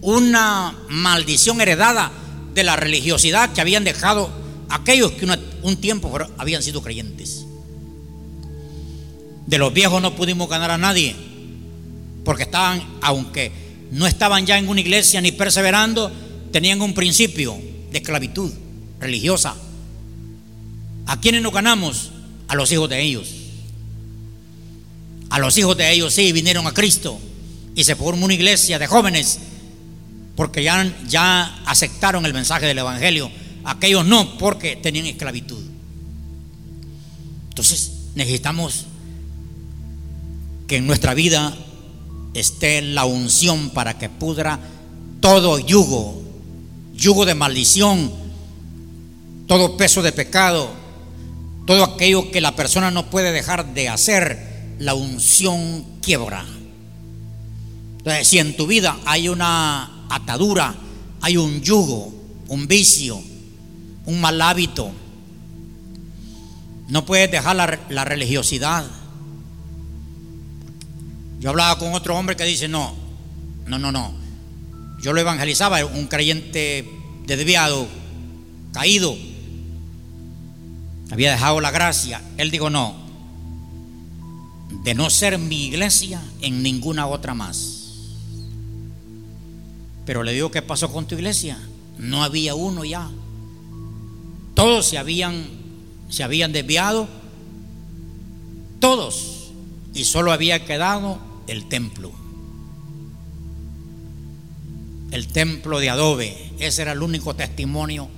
[0.00, 2.10] una maldición heredada
[2.54, 4.30] de la religiosidad que habían dejado
[4.70, 5.28] aquellos que
[5.62, 7.44] un tiempo habían sido creyentes.
[9.44, 11.14] De los viejos no pudimos ganar a nadie,
[12.24, 13.52] porque estaban, aunque
[13.90, 16.10] no estaban ya en una iglesia ni perseverando,
[16.52, 17.54] tenían un principio
[17.92, 18.50] de esclavitud
[18.98, 19.54] religiosa.
[21.04, 22.12] ¿A quiénes nos ganamos?
[22.48, 23.28] A los hijos de ellos.
[25.30, 27.18] A los hijos de ellos sí vinieron a Cristo
[27.74, 29.38] y se formó una iglesia de jóvenes
[30.36, 33.30] porque ya, ya aceptaron el mensaje del Evangelio.
[33.64, 35.62] Aquellos no, porque tenían esclavitud.
[37.48, 38.84] Entonces necesitamos
[40.66, 41.56] que en nuestra vida
[42.34, 44.60] esté la unción para que pudra
[45.20, 46.22] todo yugo,
[46.94, 48.12] yugo de maldición,
[49.46, 50.70] todo peso de pecado,
[51.66, 56.44] todo aquello que la persona no puede dejar de hacer, la unción quiebra.
[57.98, 60.74] Entonces, si en tu vida hay una atadura,
[61.20, 62.14] hay un yugo,
[62.48, 63.20] un vicio,
[64.06, 64.92] un mal hábito.
[66.88, 68.86] No puedes dejar la, religiosidad.
[71.40, 72.94] Yo hablaba con otro hombre que dice, no,
[73.66, 74.14] no, no, no.
[75.02, 76.88] Yo lo evangelizaba, un creyente
[77.26, 77.88] desviado,
[78.72, 79.16] caído.
[81.10, 82.20] Había dejado la gracia.
[82.36, 82.94] Él dijo, no,
[84.82, 87.76] de no ser mi iglesia en ninguna otra más.
[90.04, 91.58] Pero le digo, ¿qué pasó con tu iglesia?
[91.98, 93.10] No había uno ya.
[94.54, 95.46] Todos se habían,
[96.08, 97.08] se habían desviado.
[98.78, 99.50] Todos.
[99.94, 102.12] Y solo había quedado el templo.
[105.10, 106.52] El templo de adobe.
[106.58, 108.08] Ese era el único testimonio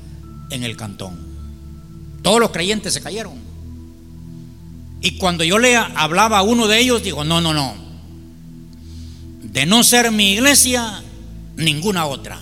[0.51, 1.28] en el cantón.
[2.23, 3.35] Todos los creyentes se cayeron.
[5.01, 7.75] Y cuando yo le hablaba a uno de ellos, digo, no, no, no.
[9.43, 11.03] De no ser mi iglesia,
[11.57, 12.41] ninguna otra.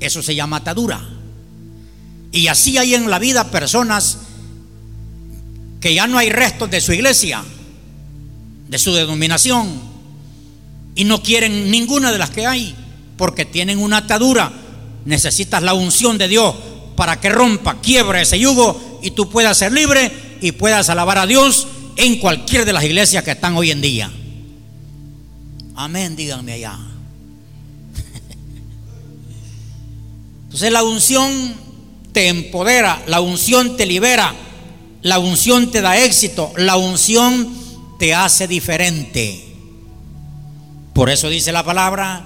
[0.00, 1.00] Eso se llama atadura.
[2.32, 4.18] Y así hay en la vida personas
[5.80, 7.42] que ya no hay restos de su iglesia,
[8.68, 9.68] de su denominación,
[10.94, 12.74] y no quieren ninguna de las que hay,
[13.18, 14.50] porque tienen una atadura.
[15.04, 16.54] Necesitas la unción de Dios
[16.96, 21.26] para que rompa, quiebre ese yugo y tú puedas ser libre y puedas alabar a
[21.26, 24.10] Dios en cualquier de las iglesias que están hoy en día.
[25.74, 26.78] Amén, díganme allá.
[30.44, 31.54] Entonces la unción
[32.12, 34.34] te empodera, la unción te libera,
[35.02, 37.54] la unción te da éxito, la unción
[37.98, 39.48] te hace diferente.
[40.92, 42.24] Por eso dice la palabra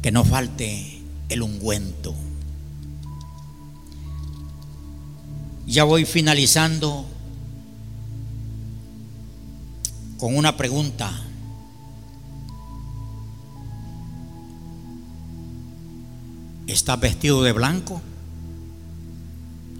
[0.00, 2.14] que no falte el ungüento.
[5.66, 7.06] Ya voy finalizando
[10.18, 11.10] con una pregunta.
[16.66, 18.00] ¿Estás vestido de blanco?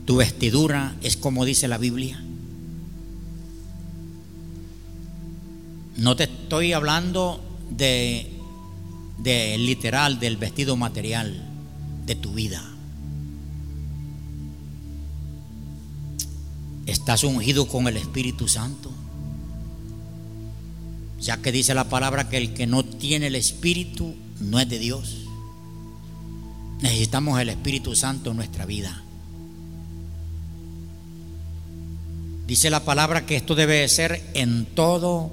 [0.05, 2.23] ¿Tu vestidura es como dice la Biblia?
[5.97, 8.33] No te estoy hablando de,
[9.19, 11.41] de literal, del vestido material
[12.05, 12.72] de tu vida.
[16.87, 18.91] ¿Estás ungido con el Espíritu Santo?
[21.21, 24.79] Ya que dice la palabra que el que no tiene el Espíritu no es de
[24.79, 25.19] Dios.
[26.81, 29.03] Necesitamos el Espíritu Santo en nuestra vida.
[32.49, 35.31] Dice la palabra que esto debe ser en todo,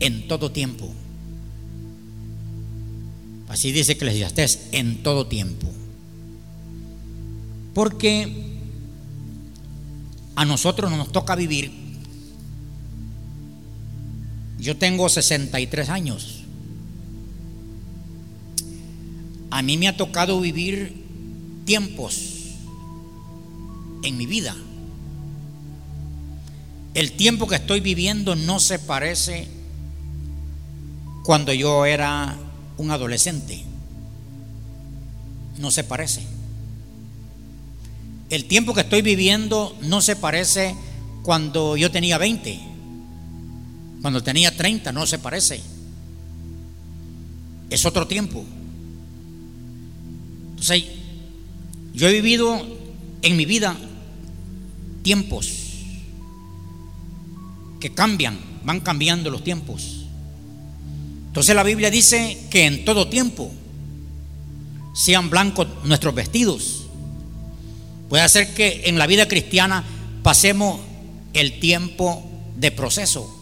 [0.00, 0.92] en todo tiempo.
[3.48, 5.68] Así dice estés en todo tiempo.
[7.74, 8.51] Porque
[10.34, 11.72] a nosotros nos toca vivir.
[14.58, 16.42] Yo tengo 63 años.
[19.50, 21.04] A mí me ha tocado vivir
[21.64, 22.54] tiempos
[24.02, 24.56] en mi vida.
[26.94, 29.48] El tiempo que estoy viviendo no se parece
[31.24, 32.36] cuando yo era
[32.76, 33.62] un adolescente.
[35.58, 36.31] No se parece.
[38.32, 40.74] El tiempo que estoy viviendo no se parece
[41.20, 42.58] cuando yo tenía 20.
[44.00, 45.60] Cuando tenía 30 no se parece.
[47.68, 48.42] Es otro tiempo.
[50.48, 50.82] Entonces,
[51.92, 52.58] yo he vivido
[53.20, 53.76] en mi vida
[55.02, 55.52] tiempos
[57.80, 60.06] que cambian, van cambiando los tiempos.
[61.26, 63.52] Entonces la Biblia dice que en todo tiempo
[64.94, 66.81] sean blancos nuestros vestidos.
[68.12, 69.84] Puede ser que en la vida cristiana
[70.22, 70.78] pasemos
[71.32, 72.22] el tiempo
[72.56, 73.34] de proceso,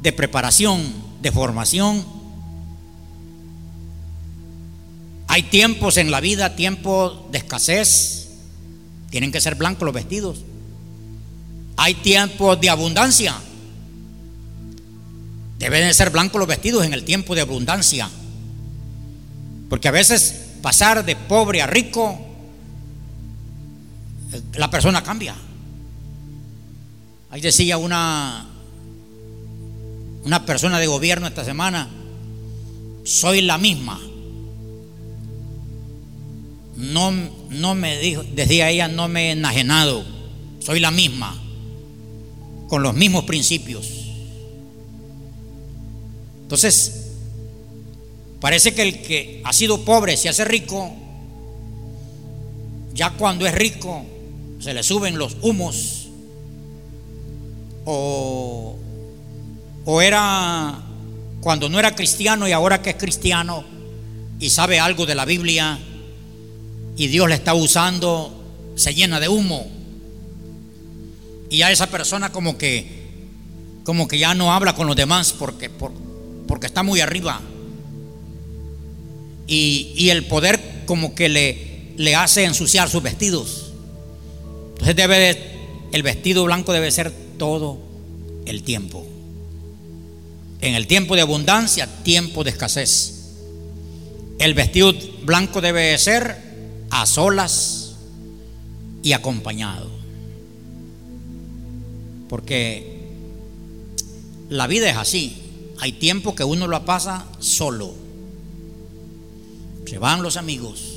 [0.00, 0.82] de preparación,
[1.20, 2.16] de formación
[5.36, 8.28] Hay tiempos en la vida, tiempo de escasez.
[9.10, 10.38] Tienen que ser blancos los vestidos.
[11.76, 13.34] Hay tiempos de abundancia.
[15.58, 18.08] Deben de ser blancos los vestidos en el tiempo de abundancia.
[19.68, 22.18] Porque a veces pasar de pobre a rico,
[24.54, 25.34] la persona cambia.
[27.30, 28.46] Ahí decía una,
[30.24, 31.88] una persona de gobierno esta semana,
[33.04, 34.00] soy la misma.
[36.76, 37.12] No,
[37.50, 40.04] no me dijo, decía ella, no me he enajenado,
[40.60, 41.36] soy la misma,
[42.68, 43.88] con los mismos principios.
[46.42, 47.08] Entonces,
[48.40, 50.92] parece que el que ha sido pobre se hace rico,
[52.94, 54.04] ya cuando es rico
[54.58, 56.08] se le suben los humos,
[57.84, 58.76] o,
[59.84, 60.82] o era
[61.40, 63.64] cuando no era cristiano y ahora que es cristiano
[64.40, 65.78] y sabe algo de la Biblia
[66.96, 69.70] y Dios le está usando, se llena de humo.
[71.48, 72.96] Y a esa persona como que
[73.86, 77.40] como que ya no habla con los demás porque, porque está muy arriba.
[79.46, 83.65] Y, y, el poder como que le, le hace ensuciar sus vestidos.
[84.78, 85.56] Entonces debe
[85.92, 87.78] el vestido blanco debe ser todo
[88.44, 89.06] el tiempo.
[90.60, 93.32] En el tiempo de abundancia, tiempo de escasez.
[94.38, 94.92] El vestido
[95.24, 96.36] blanco debe ser
[96.90, 97.94] a solas
[99.02, 99.88] y acompañado.
[102.28, 103.08] Porque
[104.50, 105.36] la vida es así.
[105.78, 107.94] Hay tiempo que uno lo pasa solo.
[109.86, 110.95] Se van los amigos.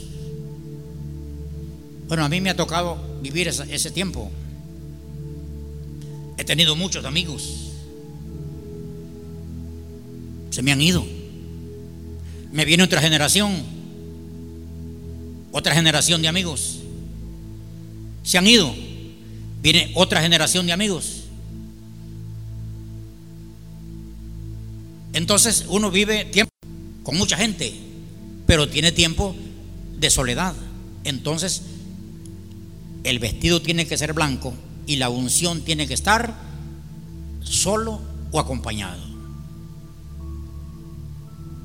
[2.09, 4.29] Bueno, a mí me ha tocado vivir ese, tiempo.
[6.37, 7.69] He tenido muchos amigos
[10.49, 11.05] se me han ido.
[12.51, 13.63] Me viene otra generación,
[15.51, 16.79] otra generación de amigos.
[18.23, 18.73] Se han ido.
[19.61, 21.23] Viene otra generación de amigos.
[25.13, 26.51] Entonces uno vive tiempo
[27.03, 27.73] con mucha gente,
[28.45, 29.35] pero tiene tiempo
[29.97, 30.55] de soledad.
[31.03, 31.61] Entonces
[33.03, 34.53] el vestido tiene que ser blanco
[34.85, 36.33] y la unción tiene que estar
[37.41, 39.09] solo o acompañado.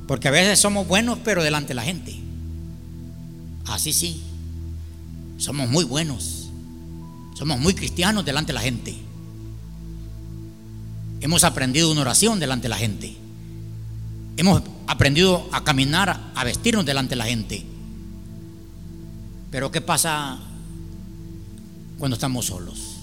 [0.06, 2.14] Porque a veces somos buenos, pero delante de la gente.
[3.66, 4.22] Así sí.
[5.38, 6.48] Somos muy buenos.
[7.34, 8.94] Somos muy cristianos delante de la gente.
[11.20, 13.16] Hemos aprendido una oración delante de la gente.
[14.36, 17.64] Hemos aprendido a caminar, a vestirnos delante de la gente.
[19.50, 20.38] Pero ¿qué pasa
[21.98, 22.96] cuando estamos solos?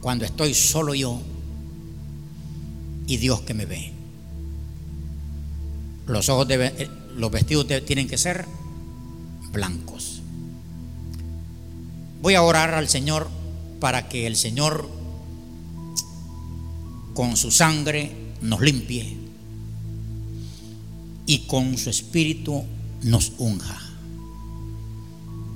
[0.00, 1.20] Cuando estoy solo yo
[3.06, 3.92] y Dios que me ve.
[6.06, 8.46] Los ojos eh, los vestidos tienen que ser
[9.52, 10.20] blancos.
[12.20, 13.28] Voy a orar al Señor
[13.80, 14.88] para que el Señor
[17.14, 19.16] con su sangre nos limpie
[21.26, 22.64] y con su espíritu
[23.02, 23.83] nos unja.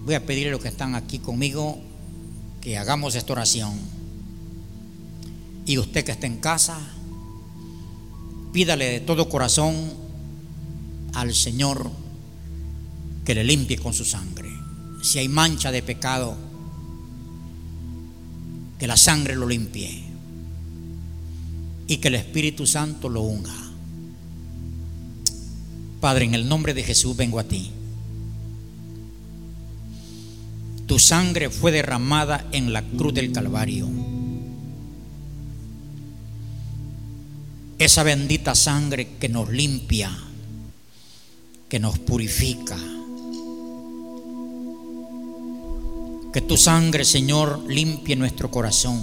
[0.09, 1.79] Voy a pedirle a los que están aquí conmigo
[2.63, 3.79] que hagamos esta oración.
[5.67, 6.79] Y usted que está en casa,
[8.51, 9.75] pídale de todo corazón
[11.13, 11.91] al Señor
[13.27, 14.49] que le limpie con su sangre.
[15.03, 16.39] Si hay mancha de pecado,
[18.79, 20.05] que la sangre lo limpie
[21.87, 23.55] y que el Espíritu Santo lo unga.
[26.01, 27.73] Padre, en el nombre de Jesús vengo a ti.
[30.89, 33.89] Tu sangre fue derramada en la cruz del Calvario.
[37.79, 40.11] Esa bendita sangre que nos limpia
[41.69, 42.77] que nos purifica.
[46.33, 49.01] Que tu sangre, Señor, limpie nuestro corazón,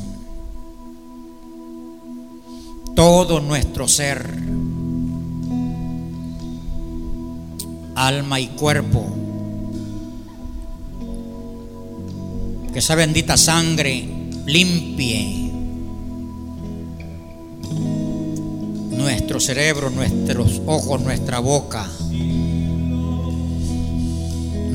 [2.95, 4.29] todo nuestro ser,
[7.95, 9.14] alma y cuerpo.
[12.75, 14.03] Que esa bendita sangre
[14.45, 15.49] limpie
[18.91, 21.89] nuestro cerebro, nuestros ojos, nuestra boca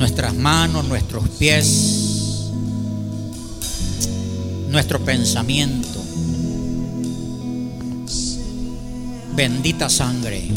[0.01, 2.48] nuestras manos, nuestros pies,
[4.70, 6.01] nuestro pensamiento.
[9.36, 10.48] Bendita sangre,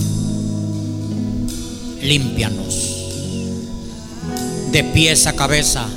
[2.01, 2.73] límpianos
[4.71, 5.89] de pies a cabeza.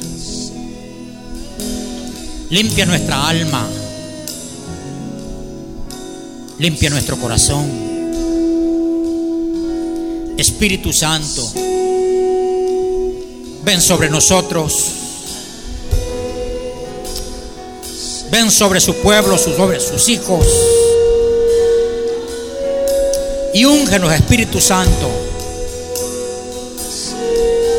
[2.50, 3.66] Limpia nuestra alma.
[6.58, 7.86] Limpia nuestro corazón.
[10.38, 11.52] Espíritu Santo
[13.66, 14.92] ven sobre nosotros.
[18.30, 20.46] Ven sobre su pueblo, sobre sus hijos.
[23.54, 25.10] Y úngenos, Espíritu Santo.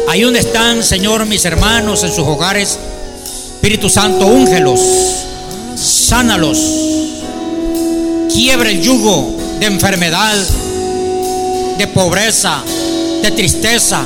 [0.09, 2.77] Ahí donde están, Señor, mis hermanos en sus hogares.
[3.57, 4.79] Espíritu Santo, úngelos.
[5.75, 6.59] sánalos,
[8.31, 10.35] quiebre el yugo de enfermedad,
[11.77, 12.61] de pobreza,
[13.23, 14.03] de tristeza,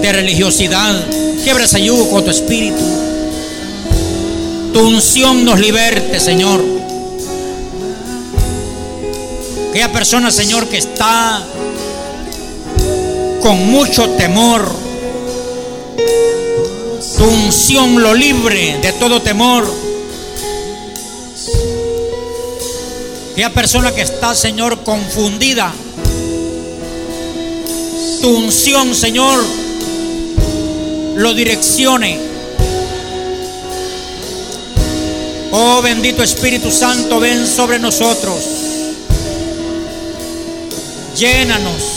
[0.00, 0.94] de religiosidad.
[1.42, 2.80] Quiebre ese yugo con tu espíritu.
[4.72, 6.64] Tu unción nos liberte, Señor.
[9.70, 11.42] Aquella persona, Señor, que está
[13.42, 14.84] con mucho temor.
[17.24, 19.64] Tu unción lo libre de todo temor.
[23.32, 25.72] Aquella persona que está, Señor, confundida.
[28.20, 29.42] Tu unción, Señor,
[31.16, 32.20] lo direccione.
[35.50, 38.44] Oh bendito Espíritu Santo, ven sobre nosotros.
[41.16, 41.93] Llénanos.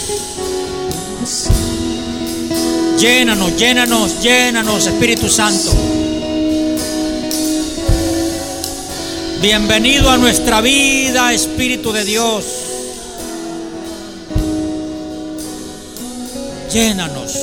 [2.98, 5.72] Llénanos, llénanos, llénanos, Espíritu Santo.
[9.40, 12.44] Bienvenido a nuestra vida, Espíritu de Dios.
[16.74, 17.34] Llénanos.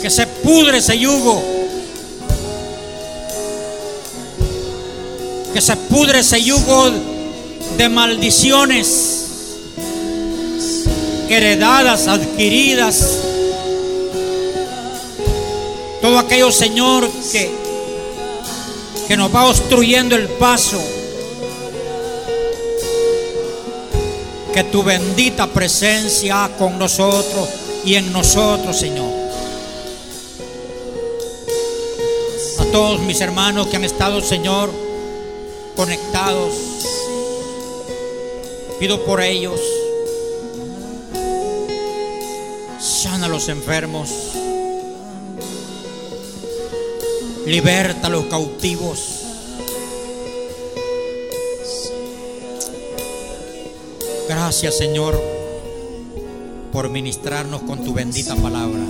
[0.00, 1.42] Que se pudre ese yugo.
[5.52, 6.90] Que se pudre ese yugo
[7.76, 9.25] de maldiciones
[11.28, 13.18] heredadas, adquiridas.
[16.00, 17.50] Todo aquello, Señor, que,
[19.08, 20.78] que nos va obstruyendo el paso.
[24.52, 27.48] Que tu bendita presencia con nosotros
[27.84, 29.12] y en nosotros, Señor.
[32.58, 34.70] A todos mis hermanos que han estado, Señor,
[35.76, 36.54] conectados.
[38.78, 39.60] Pido por ellos.
[43.36, 44.08] Los enfermos.
[47.44, 48.98] Liberta a los cautivos.
[54.26, 55.22] Gracias Señor
[56.72, 58.80] por ministrarnos con tu bendita palabra.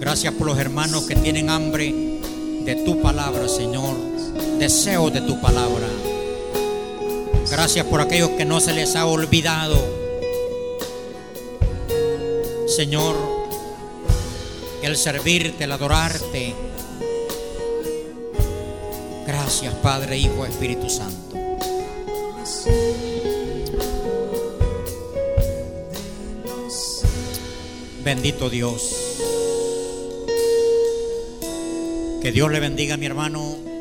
[0.00, 1.94] Gracias por los hermanos que tienen hambre
[2.64, 3.94] de tu palabra, Señor.
[4.58, 5.86] Deseo de tu palabra.
[7.48, 9.93] Gracias por aquellos que no se les ha olvidado.
[12.74, 13.14] Señor,
[14.82, 16.56] el servirte, el adorarte.
[19.24, 21.36] Gracias, Padre, Hijo, Espíritu Santo.
[28.02, 28.96] Bendito Dios.
[32.20, 33.73] Que Dios le bendiga, mi hermano.